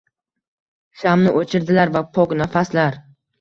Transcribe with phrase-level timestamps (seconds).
[1.01, 2.99] Shamni oʻchirdilar va pok nafaslar